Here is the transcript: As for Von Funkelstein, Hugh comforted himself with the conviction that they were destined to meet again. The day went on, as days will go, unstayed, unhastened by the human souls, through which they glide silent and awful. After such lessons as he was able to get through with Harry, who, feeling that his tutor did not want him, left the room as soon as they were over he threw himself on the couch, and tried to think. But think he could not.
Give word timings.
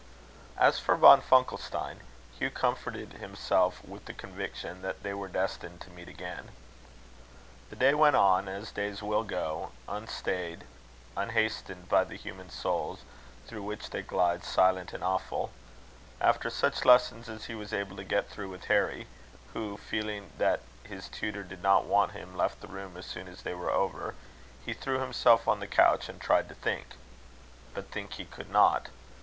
As 0.57 0.79
for 0.79 0.95
Von 0.95 1.21
Funkelstein, 1.21 1.99
Hugh 2.33 2.49
comforted 2.49 3.13
himself 3.13 3.85
with 3.85 4.05
the 4.05 4.15
conviction 4.15 4.81
that 4.81 5.03
they 5.03 5.13
were 5.13 5.27
destined 5.27 5.79
to 5.81 5.91
meet 5.91 6.07
again. 6.07 6.49
The 7.69 7.75
day 7.75 7.93
went 7.93 8.15
on, 8.15 8.47
as 8.47 8.71
days 8.71 9.03
will 9.03 9.21
go, 9.23 9.73
unstayed, 9.87 10.63
unhastened 11.15 11.87
by 11.87 12.03
the 12.03 12.17
human 12.17 12.49
souls, 12.49 13.01
through 13.45 13.61
which 13.61 13.91
they 13.91 14.01
glide 14.01 14.43
silent 14.43 14.91
and 14.91 15.03
awful. 15.03 15.51
After 16.19 16.49
such 16.49 16.83
lessons 16.83 17.29
as 17.29 17.45
he 17.45 17.53
was 17.53 17.71
able 17.71 17.95
to 17.97 18.03
get 18.03 18.27
through 18.27 18.49
with 18.49 18.63
Harry, 18.65 19.05
who, 19.53 19.77
feeling 19.77 20.31
that 20.39 20.61
his 20.83 21.09
tutor 21.09 21.43
did 21.43 21.61
not 21.61 21.85
want 21.85 22.13
him, 22.13 22.35
left 22.35 22.59
the 22.61 22.67
room 22.67 22.97
as 22.97 23.05
soon 23.05 23.27
as 23.27 23.43
they 23.43 23.53
were 23.53 23.69
over 23.69 24.15
he 24.65 24.73
threw 24.73 24.97
himself 24.97 25.47
on 25.47 25.59
the 25.59 25.67
couch, 25.67 26.09
and 26.09 26.19
tried 26.19 26.49
to 26.49 26.55
think. 26.55 26.95
But 27.75 27.91
think 27.91 28.13
he 28.13 28.25
could 28.25 28.49
not. 28.49 28.87